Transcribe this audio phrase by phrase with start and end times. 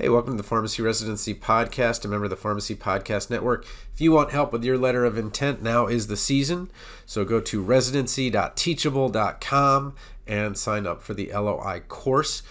[0.00, 3.66] Hey, welcome to the Pharmacy Residency Podcast, a member of the Pharmacy Podcast Network.
[3.92, 6.70] If you want help with your letter of intent, now is the season.
[7.04, 12.44] So go to residency.teachable.com and sign up for the LOI course.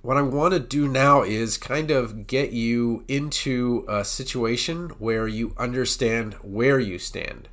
[0.00, 5.28] What I want to do now is kind of get you into a situation where
[5.28, 7.50] you understand where you stand.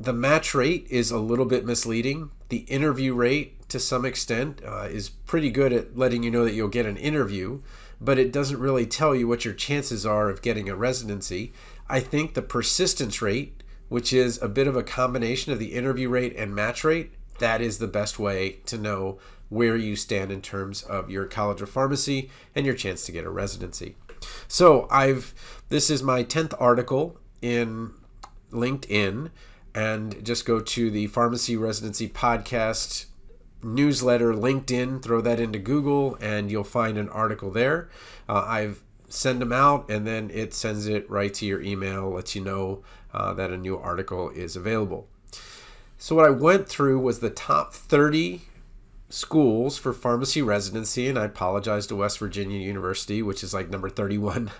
[0.00, 2.30] The match rate is a little bit misleading.
[2.48, 6.54] The interview rate to some extent, uh, is pretty good at letting you know that
[6.54, 7.60] you'll get an interview,
[8.00, 11.52] but it doesn't really tell you what your chances are of getting a residency.
[11.88, 16.08] I think the persistence rate, which is a bit of a combination of the interview
[16.08, 19.18] rate and match rate, that is the best way to know
[19.48, 23.24] where you stand in terms of your college of pharmacy and your chance to get
[23.24, 23.94] a residency.
[24.48, 25.34] So, I've
[25.68, 27.92] this is my 10th article in
[28.50, 29.30] LinkedIn
[29.74, 33.06] and just go to the Pharmacy Residency Podcast
[33.66, 37.88] newsletter, LinkedIn, throw that into Google, and you'll find an article there.
[38.28, 42.34] Uh, I've send them out, and then it sends it right to your email, lets
[42.34, 45.08] you know uh, that a new article is available.
[45.98, 48.42] So what I went through was the top 30
[49.08, 53.88] schools for pharmacy residency, and I apologize to West Virginia University, which is like number
[53.88, 54.50] 31,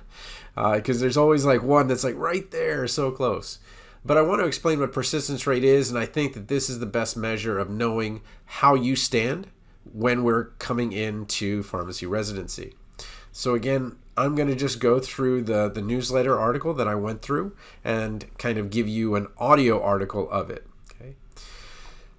[0.54, 3.58] because uh, there's always like one that's like right there, so close.
[4.06, 6.78] But I want to explain what persistence rate is, and I think that this is
[6.78, 9.48] the best measure of knowing how you stand
[9.92, 12.74] when we're coming into pharmacy residency.
[13.32, 17.20] So again, I'm going to just go through the, the newsletter article that I went
[17.20, 20.64] through and kind of give you an audio article of it.
[20.94, 21.16] Okay.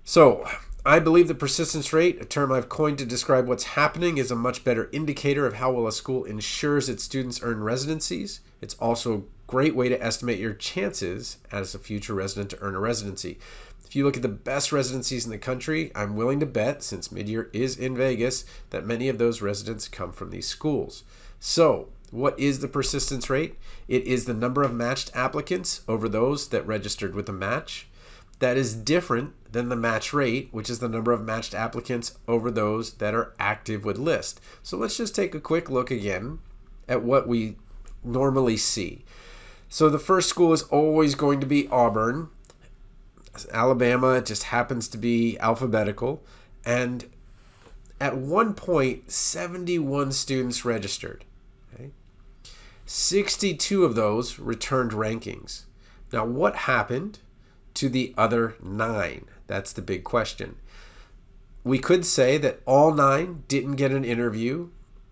[0.03, 0.45] So
[0.85, 4.35] I believe the persistence rate, a term I've coined to describe what's happening, is a
[4.35, 8.41] much better indicator of how well a school ensures its students earn residencies.
[8.61, 12.79] It's also great way to estimate your chances as a future resident to earn a
[12.79, 13.39] residency.
[13.85, 17.07] If you look at the best residencies in the country, I'm willing to bet, since
[17.07, 21.03] midyear is in Vegas, that many of those residents come from these schools.
[21.39, 23.57] So, what is the persistence rate?
[23.87, 27.87] It is the number of matched applicants over those that registered with a match.
[28.39, 32.51] That is different than the match rate, which is the number of matched applicants over
[32.51, 34.41] those that are active with list.
[34.61, 36.39] So let's just take a quick look again
[36.87, 37.55] at what we
[38.03, 39.05] normally see.
[39.69, 42.29] So the first school is always going to be Auburn.
[43.51, 46.23] Alabama just happens to be alphabetical.
[46.65, 47.05] And
[47.99, 51.25] at one point, 71 students registered.
[51.73, 51.91] Okay?
[52.85, 55.63] 62 of those returned rankings.
[56.13, 57.19] Now, what happened
[57.75, 59.25] to the other nine?
[59.47, 60.55] That's the big question.
[61.63, 64.69] We could say that all nine didn't get an interview,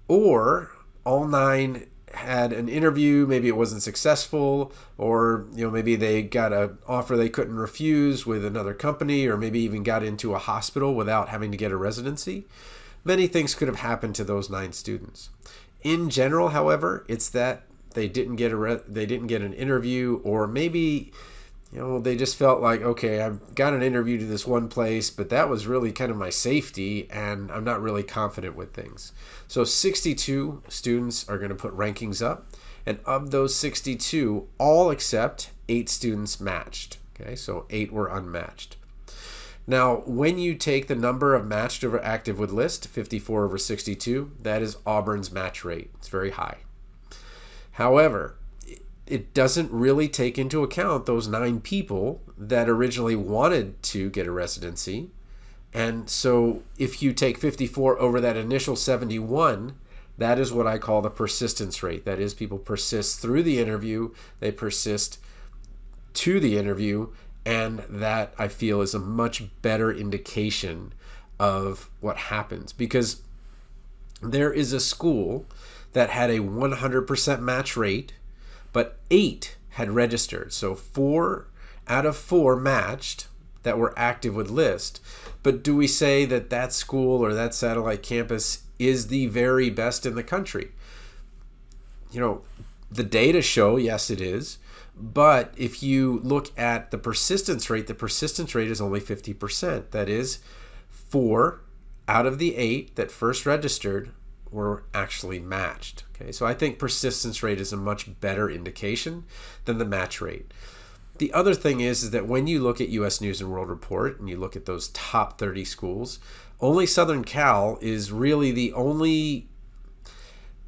[0.07, 0.71] or
[1.03, 6.53] all nine had an interview, maybe it wasn't successful, or you know maybe they got
[6.53, 10.95] an offer they couldn't refuse with another company, or maybe even got into a hospital
[10.95, 12.45] without having to get a residency.
[13.03, 15.29] Many things could have happened to those nine students.
[15.83, 20.47] In general, however, it's that they didn't get a they didn't get an interview, or
[20.47, 21.11] maybe
[21.71, 25.09] you know, they just felt like, okay, I've got an interview to this one place,
[25.09, 29.11] but that was really kind of my safety, and I'm not really confident with things.
[29.47, 32.47] So 62 students are going to put rankings up,
[32.85, 36.97] and of those 62, all except eight students matched.
[37.19, 38.77] Okay, so eight were unmatched.
[39.67, 44.31] Now, when you take the number of matched over active with list, 54 over 62,
[44.41, 45.89] that is Auburn's match rate.
[45.95, 46.57] It's very high.
[47.71, 48.35] However,
[49.07, 54.31] it doesn't really take into account those nine people that originally wanted to get a
[54.31, 55.09] residency.
[55.73, 59.75] And so if you take 54 over that initial 71,
[60.17, 62.05] that is what I call the persistence rate.
[62.05, 65.19] That is, people persist through the interview, they persist
[66.13, 67.09] to the interview,
[67.45, 70.93] and that I feel is a much better indication
[71.39, 73.21] of what happens because
[74.21, 75.45] there is a school
[75.93, 78.13] that had a 100% match rate
[78.75, 80.51] but eight had registered.
[80.51, 81.47] So four
[81.87, 83.29] out of four matched
[83.63, 84.99] that were active with list.
[85.43, 90.05] But do we say that that school or that satellite campus is the very best
[90.05, 90.73] in the country?
[92.11, 92.41] You know,
[92.91, 94.57] the data show, yes, it is.
[94.93, 99.91] But if you look at the persistence rate, the persistence rate is only 50%.
[99.91, 100.39] That is,
[100.89, 101.61] four
[102.09, 104.11] out of the eight that first registered
[104.55, 106.05] were actually matched.
[106.15, 109.25] Okay, so I think persistence rate is a much better indication
[109.65, 110.49] than the match rate.
[111.17, 114.17] The other thing is, is that when you look at US News and World Report
[114.17, 116.19] and you look at those top 30 schools,
[116.61, 119.49] only Southern Cal is really the only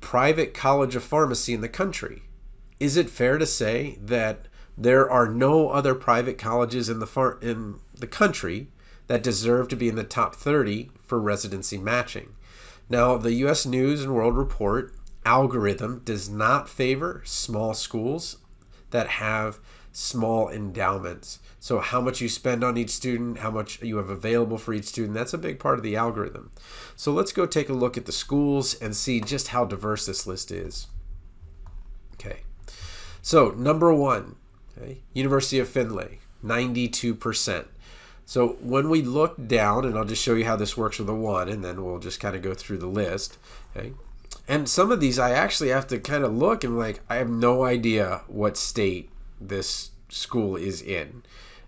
[0.01, 2.24] private college of pharmacy in the country.
[2.81, 4.48] Is it fair to say that
[4.78, 8.68] there are no other private colleges in the far, in the country
[9.07, 12.36] that deserve to be in the top 30 for residency matching?
[12.89, 13.66] Now, the U.S.
[13.66, 14.94] News and World Report
[15.25, 18.38] algorithm does not favor small schools
[18.92, 19.60] that have
[19.92, 21.39] small endowments.
[21.60, 24.86] So, how much you spend on each student, how much you have available for each
[24.86, 26.51] student, that's a big part of the algorithm.
[26.95, 30.25] So, let's go take a look at the schools and see just how diverse this
[30.25, 30.88] list is.
[32.13, 32.42] Okay,
[33.22, 34.38] so number one,
[34.78, 37.66] okay, University of Findlay, 92%.
[38.27, 41.15] So, when we look down, and I'll just show you how this works with a
[41.15, 43.38] one, and then we'll just kind of go through the list.
[43.75, 43.94] Okay,
[44.50, 47.29] and some of these I actually have to kind of look and like I have
[47.29, 49.09] no idea what state
[49.39, 51.24] this school is in.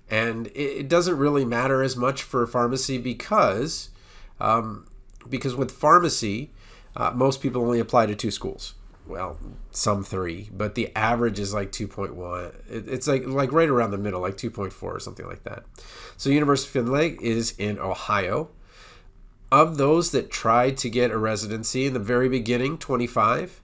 [0.09, 3.89] And it, it doesn't really matter as much for pharmacy because
[4.41, 4.85] um,
[5.29, 6.51] because with pharmacy,
[6.93, 8.73] uh, most people only apply to two schools.
[9.09, 9.39] Well,
[9.71, 12.53] some three, but the average is like 2.1.
[12.69, 15.63] It, it's like like right around the middle, like 2.4 or something like that.
[16.15, 18.49] So University of Findlay is in Ohio
[19.51, 23.61] of those that tried to get a residency in the very beginning, 25,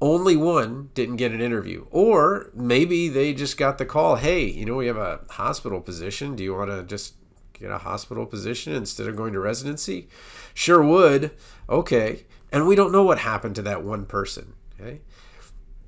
[0.00, 1.86] only one didn't get an interview.
[1.90, 6.36] Or maybe they just got the call hey, you know, we have a hospital position.
[6.36, 7.14] Do you want to just
[7.52, 10.08] get a hospital position instead of going to residency?
[10.52, 11.32] Sure would.
[11.68, 12.26] Okay.
[12.52, 14.54] And we don't know what happened to that one person.
[14.80, 15.00] Okay.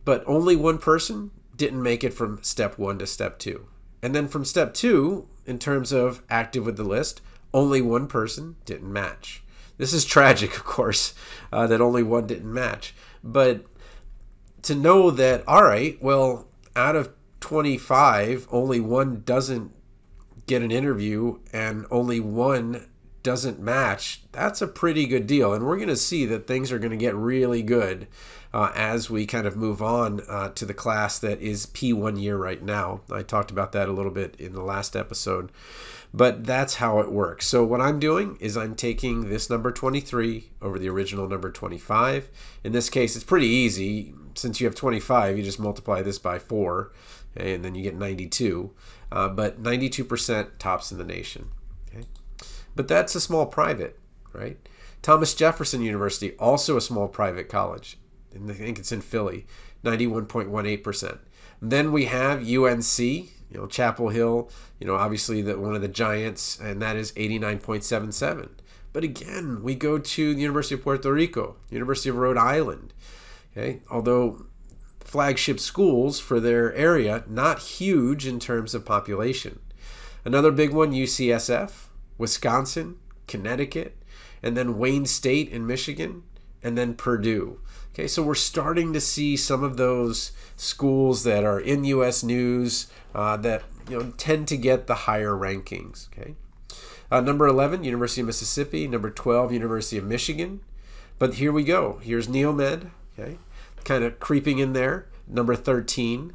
[0.04, 3.66] But only one person didn't make it from step one to step two.
[4.02, 7.20] And then from step two, in terms of active with the list,
[7.52, 9.42] only one person didn't match.
[9.78, 11.14] This is tragic, of course,
[11.52, 12.94] uh, that only one didn't match.
[13.24, 13.64] But
[14.62, 17.10] to know that, all right, well, out of
[17.40, 19.72] 25, only one doesn't
[20.46, 22.86] get an interview and only one
[23.26, 25.52] doesn't match, that's a pretty good deal.
[25.52, 28.06] And we're going to see that things are going to get really good
[28.54, 32.36] uh, as we kind of move on uh, to the class that is P1 year
[32.36, 33.00] right now.
[33.10, 35.50] I talked about that a little bit in the last episode.
[36.14, 37.48] But that's how it works.
[37.48, 42.30] So what I'm doing is I'm taking this number 23 over the original number 25.
[42.62, 44.14] In this case, it's pretty easy.
[44.36, 46.92] Since you have 25, you just multiply this by 4,
[47.36, 48.70] and then you get 92.
[49.10, 51.48] Uh, but 92% tops in the nation.
[52.76, 53.98] But that's a small private,
[54.32, 54.58] right?
[55.02, 57.98] Thomas Jefferson University, also a small private college.
[58.34, 59.46] And I think it's in Philly,
[59.84, 61.18] 91.18%.
[61.62, 65.88] Then we have UNC, you know, Chapel Hill, you know, obviously the, one of the
[65.88, 68.50] giants, and that is 89.77.
[68.92, 72.92] But again, we go to the University of Puerto Rico, University of Rhode Island.
[73.52, 74.46] Okay, although
[75.00, 79.60] flagship schools for their area, not huge in terms of population.
[80.24, 81.85] Another big one, UCSF,
[82.18, 82.96] Wisconsin,
[83.26, 83.96] Connecticut,
[84.42, 86.22] and then Wayne State in Michigan,
[86.62, 87.60] and then Purdue.
[87.92, 92.22] Okay, so we're starting to see some of those schools that are in U.S.
[92.22, 96.08] news uh, that you know tend to get the higher rankings.
[96.12, 96.34] Okay,
[97.10, 98.86] uh, number 11, University of Mississippi.
[98.86, 100.60] Number 12, University of Michigan.
[101.18, 101.98] But here we go.
[102.02, 102.90] Here's Neomed.
[103.18, 103.38] Okay,
[103.84, 105.06] kind of creeping in there.
[105.26, 106.34] Number 13,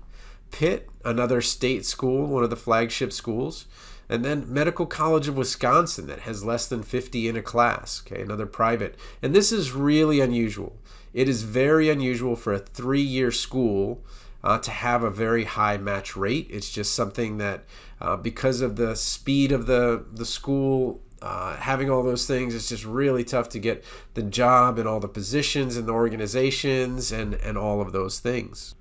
[0.51, 3.67] Pitt, another state school, one of the flagship schools.
[4.11, 8.03] And then Medical College of Wisconsin that has less than 50 in a class.
[8.05, 8.97] Okay, another private.
[9.21, 10.75] And this is really unusual.
[11.13, 14.03] It is very unusual for a three year school
[14.43, 16.47] uh, to have a very high match rate.
[16.49, 17.63] It's just something that,
[18.01, 22.67] uh, because of the speed of the, the school, uh, having all those things, it's
[22.67, 23.81] just really tough to get
[24.15, 28.75] the job and all the positions and the organizations and, and all of those things.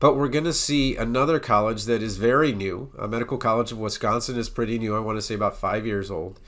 [0.00, 2.90] But we're going to see another college that is very new.
[2.98, 4.96] A Medical College of Wisconsin is pretty new.
[4.96, 6.40] I want to say about five years old.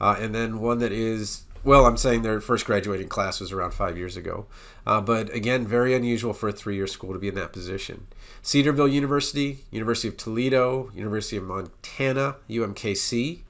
[0.00, 3.72] Uh, and then one that is well, I'm saying their first graduating class was around
[3.74, 4.46] five years ago.
[4.86, 8.06] Uh, but again, very unusual for a three year school to be in that position.
[8.40, 13.40] Cedarville University, University of Toledo, University of Montana, UMKC,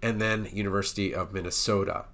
[0.00, 2.06] and then University of Minnesota.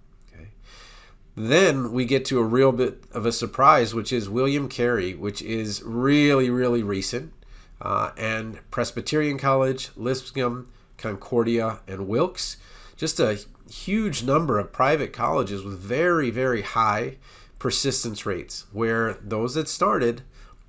[1.40, 5.40] Then we get to a real bit of a surprise, which is William Carey, which
[5.40, 7.32] is really, really recent,
[7.80, 12.56] uh, and Presbyterian College, Lipscomb, Concordia, and Wilkes.
[12.96, 13.38] Just a
[13.70, 17.18] huge number of private colleges with very, very high
[17.60, 20.22] persistence rates, where those that started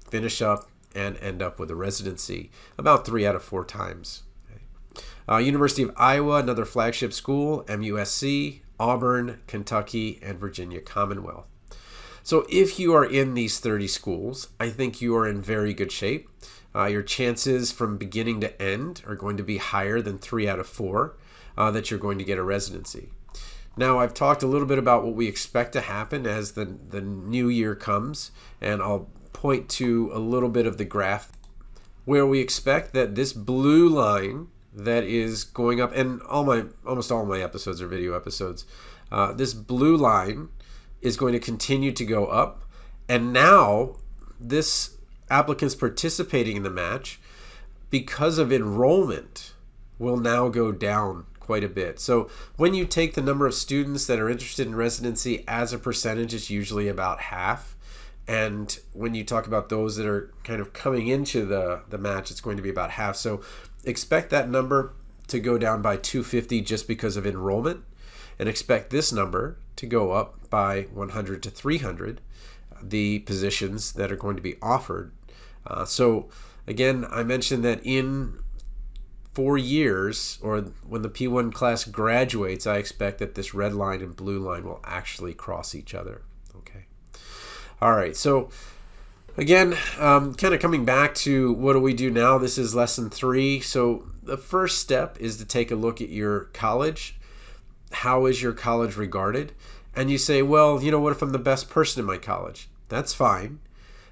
[0.08, 4.22] finish up and end up with a residency about three out of four times.
[5.28, 11.46] Uh, University of Iowa, another flagship school, MUSC, Auburn, Kentucky, and Virginia Commonwealth.
[12.24, 15.92] So if you are in these 30 schools, I think you are in very good
[15.92, 16.30] shape.
[16.76, 20.60] Uh, your chances from beginning to end are going to be higher than three out
[20.60, 21.18] of four
[21.58, 23.10] uh, that you're going to get a residency.
[23.76, 27.02] Now, I've talked a little bit about what we expect to happen as the, the
[27.02, 28.32] new year comes,
[28.62, 31.32] and I'll point to a little bit of the graph
[32.06, 37.12] where we expect that this blue line that is going up, and all my almost
[37.12, 38.66] all my episodes are video episodes.
[39.12, 40.50] Uh, this blue line
[41.02, 42.64] is going to continue to go up
[43.10, 43.96] And now
[44.40, 44.96] this
[45.30, 47.20] applicants participating in the match
[47.90, 49.54] because of enrollment
[49.98, 52.00] will now go down quite a bit.
[52.00, 55.80] So when you take the number of students that are interested in residency as a
[55.80, 57.76] percentage, it's usually about half.
[58.28, 62.30] And when you talk about those that are kind of coming into the, the match,
[62.30, 63.16] it's going to be about half.
[63.16, 63.42] So
[63.84, 64.94] expect that number
[65.28, 67.84] to go down by 250 just because of enrollment,
[68.38, 72.22] and expect this number to go up by 100 to 300,
[72.82, 75.12] the positions that are going to be offered.
[75.68, 76.30] Uh, so
[76.66, 78.40] again, I mentioned that in
[79.34, 84.16] four years, or when the P1 class graduates, I expect that this red line and
[84.16, 86.24] blue line will actually cross each other.
[86.58, 86.86] Okay.
[87.82, 88.16] All right.
[88.16, 88.50] So,
[89.40, 92.38] again, um, kind of coming back to what do we do now?
[92.38, 93.62] This is lesson three.
[93.62, 97.18] So, the first step is to take a look at your college.
[97.92, 99.54] How is your college regarded?
[99.96, 102.70] And you say, well, you know, what if I'm the best person in my college?
[102.90, 103.60] That's fine.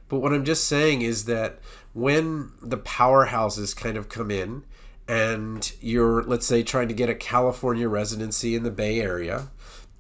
[0.10, 1.60] But what I'm just saying is that
[1.94, 4.64] when the powerhouses kind of come in,
[5.08, 9.50] and you're, let's say, trying to get a California residency in the Bay Area,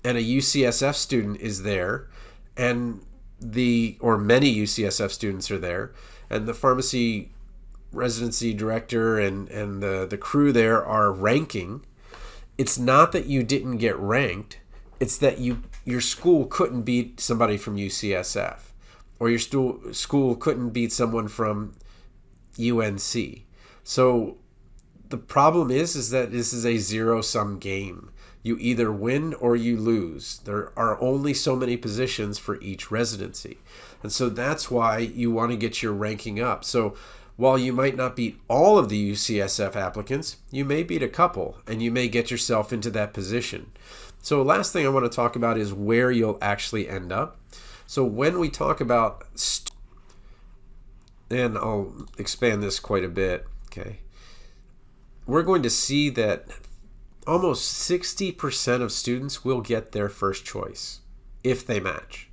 [0.03, 2.07] and a UCSF student is there,
[2.55, 3.01] and
[3.39, 5.91] the, or many UCSF students are there,
[6.29, 7.31] and the pharmacy
[7.91, 11.85] residency director and, and the, the crew there are ranking,
[12.57, 14.59] it's not that you didn't get ranked,
[14.99, 18.59] it's that you your school couldn't beat somebody from UCSF,
[19.19, 21.75] or your school school couldn't beat someone from
[22.59, 23.43] UNC.
[23.83, 24.37] So
[25.09, 28.09] the problem is is that this is a zero sum game.
[28.43, 30.39] You either win or you lose.
[30.45, 33.57] There are only so many positions for each residency.
[34.03, 36.63] And so that's why you want to get your ranking up.
[36.63, 36.95] So
[37.37, 41.57] while you might not beat all of the UCSF applicants, you may beat a couple
[41.67, 43.71] and you may get yourself into that position.
[44.21, 47.37] So, last thing I want to talk about is where you'll actually end up.
[47.85, 49.23] So, when we talk about,
[51.29, 53.99] and I'll expand this quite a bit, okay,
[55.27, 56.47] we're going to see that
[57.27, 61.01] almost 60% of students will get their first choice
[61.43, 62.29] if they match.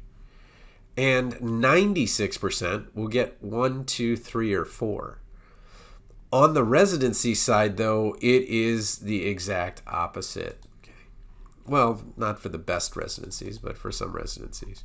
[0.96, 5.18] And 96% will get one, two, three, or four.
[6.32, 10.62] On the residency side, though, it is the exact opposite.
[10.82, 10.92] Okay.
[11.66, 14.84] Well, not for the best residencies, but for some residencies.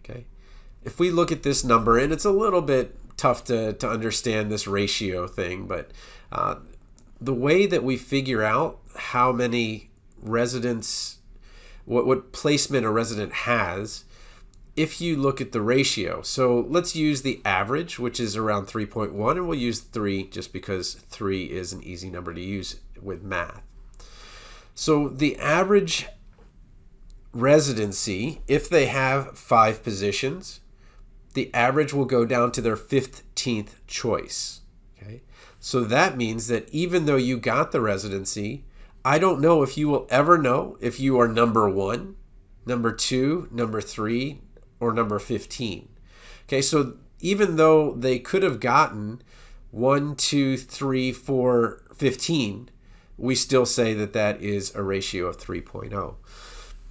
[0.00, 0.26] Okay.
[0.84, 4.50] If we look at this number, and it's a little bit tough to, to understand
[4.50, 5.90] this ratio thing, but
[6.32, 6.56] uh,
[7.20, 11.18] the way that we figure out how many residents,
[11.84, 14.04] what, what placement a resident has,
[14.76, 16.22] if you look at the ratio.
[16.22, 20.94] So let's use the average, which is around 3.1, and we'll use 3 just because
[20.94, 23.62] 3 is an easy number to use with math.
[24.74, 26.06] So the average
[27.32, 30.60] residency, if they have five positions,
[31.34, 34.60] the average will go down to their 15th choice.
[34.96, 35.22] Okay.
[35.60, 38.64] So that means that even though you got the residency,
[39.04, 42.16] I don't know if you will ever know if you are number one,
[42.66, 44.42] number two, number three,
[44.78, 45.88] or number 15.
[46.44, 49.22] Okay, so even though they could have gotten
[49.70, 52.70] one, two, three, four, 15,
[53.16, 56.14] we still say that that is a ratio of 3.0.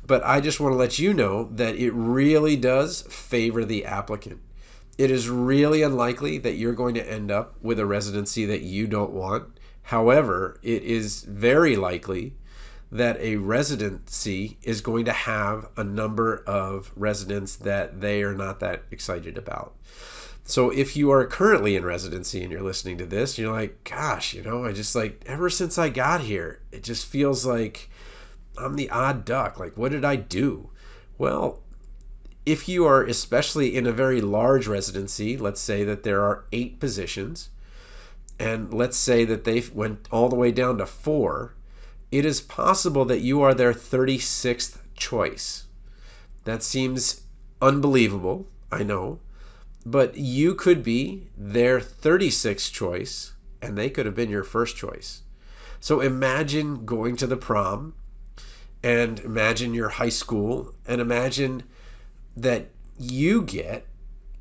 [0.06, 4.42] But I just want to let you know that it really does favor the applicant
[5.00, 8.86] it is really unlikely that you're going to end up with a residency that you
[8.86, 9.58] don't want.
[9.90, 12.36] However, it is very likely
[12.92, 18.60] that a residency is going to have a number of residents that they are not
[18.60, 19.76] that excited about.
[20.44, 24.36] So if you are currently in residency and you're listening to this, you're like, gosh,
[24.36, 27.90] you know, I just like ever since I got here, it just feels like
[28.60, 29.60] I'm the odd duck.
[29.60, 30.70] Like, what did I do?
[31.18, 31.64] Well,
[32.46, 36.80] if you are especially in a very large residency, let's say that there are eight
[36.80, 37.50] positions,
[38.40, 41.56] and let's say that they went all the way down to four,
[42.12, 45.66] it is possible that you are their 36th choice.
[46.46, 47.22] That seems
[47.62, 49.20] unbelievable, I know,
[49.86, 55.22] but you could be their 36th choice, and they could have been your first choice.
[55.80, 57.94] So imagine going to the prom,
[58.82, 61.64] and imagine your high school, and imagine
[62.36, 63.86] that you get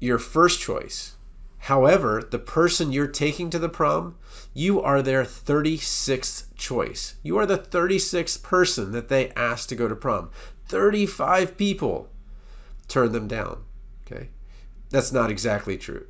[0.00, 1.17] your first choice.
[1.62, 4.17] However, the person you're taking to the prom,
[4.55, 7.17] you are their 36th choice.
[7.23, 10.31] You are the 36th person that they asked to go to prom.
[10.67, 12.11] 35 people
[12.87, 13.65] turn them down.
[14.07, 14.31] Okay.
[14.91, 16.07] That's not exactly true.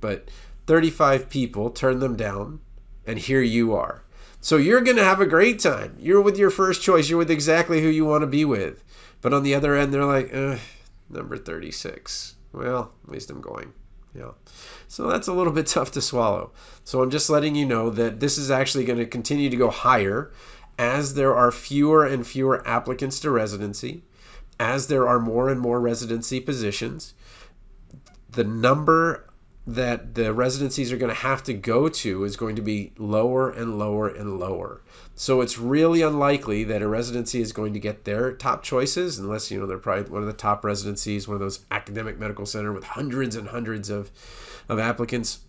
[0.00, 0.30] But
[0.66, 2.60] 35 people turn them down,
[3.06, 4.04] and here you are.
[4.40, 5.96] So you're going to have a great time.
[6.00, 7.08] You're with your first choice.
[7.08, 8.82] You're with exactly who you want to be with.
[9.20, 10.32] But on the other end, they're like,
[11.10, 12.36] number 36.
[12.52, 13.74] Well, at least I'm going.
[14.14, 14.32] Yeah.
[14.88, 16.52] So that's a little bit tough to swallow.
[16.84, 19.70] So I'm just letting you know that this is actually going to continue to go
[19.70, 20.32] higher
[20.78, 24.02] as there are fewer and fewer applicants to residency,
[24.58, 27.14] as there are more and more residency positions.
[28.30, 29.29] The number
[29.74, 33.50] that the residencies are going to have to go to is going to be lower
[33.50, 34.82] and lower and lower.
[35.14, 39.50] So it's really unlikely that a residency is going to get their top choices unless
[39.50, 42.72] you know they're probably one of the top residencies, one of those academic medical center
[42.72, 44.10] with hundreds and hundreds of
[44.68, 45.40] of applicants.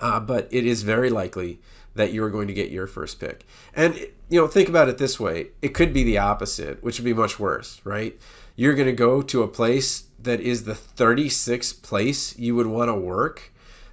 [0.00, 1.60] Uh, but it is very likely
[1.94, 3.46] that you're going to get your first pick.
[3.74, 3.94] And
[4.28, 7.14] you know, think about it this way: it could be the opposite, which would be
[7.14, 8.18] much worse, right?
[8.56, 12.88] You're going to go to a place that is the 36th place you would want
[12.88, 13.52] to work.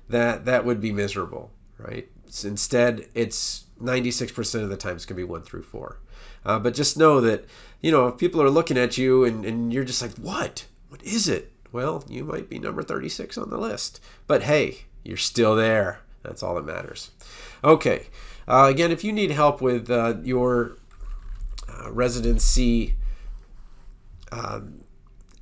[0.10, 2.10] That that would be miserable, right?
[2.44, 6.00] Instead, it's 96% of the times can be one through four.
[6.46, 7.46] Uh, but just know that,
[7.82, 10.65] you know, if people are looking at you and, and you're just like, what?
[10.89, 11.51] What is it?
[11.72, 14.01] Well, you might be number 36 on the list.
[14.27, 16.00] But hey, you're still there.
[16.24, 17.12] That's all that matters.
[17.63, 18.08] Okay.
[18.48, 20.77] Uh, again, if you need help with uh, your
[21.70, 22.96] uh, residency,
[24.32, 24.84] um,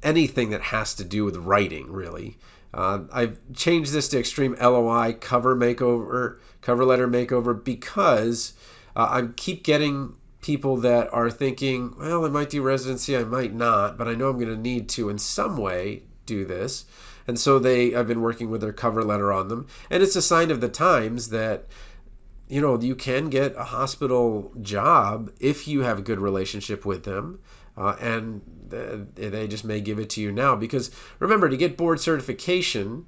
[0.04, 2.38] anything that has to do with writing, really,
[2.74, 8.54] uh, I've changed this to Extreme LOI cover makeover, cover letter makeover, because
[8.96, 13.54] uh, I keep getting people that are thinking, well, I might do residency, I might
[13.54, 16.86] not, but I know I'm going to need to in some way do this.
[17.28, 20.22] And so they, I've been working with their cover letter on them, and it's a
[20.22, 21.66] sign of the times that
[22.48, 27.04] you know you can get a hospital job if you have a good relationship with
[27.04, 27.40] them
[27.80, 32.00] uh, and they just may give it to you now because remember to get board
[32.00, 33.08] certification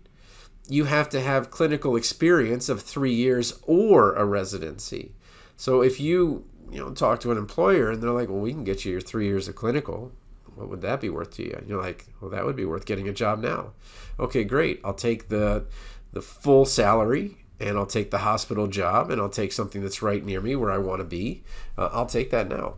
[0.68, 5.14] you have to have clinical experience of three years or a residency.
[5.58, 8.64] So if you you know talk to an employer and they're like well we can
[8.64, 10.14] get you your three years of clinical.
[10.56, 11.56] What would that be worth to you?
[11.58, 13.74] And you're like well that would be worth getting a job now.
[14.20, 14.80] Okay great.
[14.84, 15.66] I'll take the
[16.14, 20.24] the full salary and I'll take the hospital job and I'll take something that's right
[20.24, 21.44] near me where I want to be.
[21.78, 22.76] Uh, I'll take that now.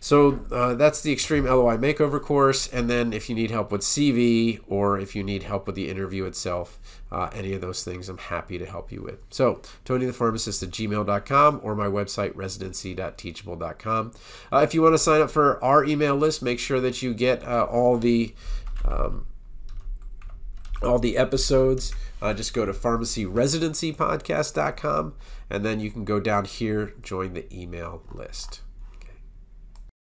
[0.00, 2.68] So uh, that's the Extreme LOI Makeover course.
[2.68, 5.88] And then if you need help with CV or if you need help with the
[5.88, 6.78] interview itself,
[7.10, 9.18] uh, any of those things, I'm happy to help you with.
[9.30, 14.12] So TonyThePharmacist at gmail.com or my website, residency.teachable.com.
[14.52, 17.14] Uh, if you want to sign up for our email list, make sure that you
[17.14, 18.34] get uh, all the
[18.84, 19.26] um,
[20.82, 21.92] all the episodes.
[22.22, 25.14] Uh, just go to pharmacyresidencypodcast.com
[25.50, 28.60] and then you can go down here, join the email list.